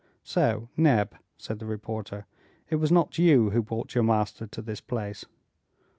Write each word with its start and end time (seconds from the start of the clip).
"So, 0.23 0.67
Neb," 0.75 1.13
said 1.37 1.59
the 1.59 1.67
reporter, 1.67 2.25
"it 2.71 2.77
was 2.77 2.91
not 2.91 3.19
you 3.19 3.51
who 3.51 3.61
brought 3.61 3.93
your 3.93 4.03
master 4.03 4.47
to 4.47 4.61
this 4.63 4.81
place." 4.81 5.25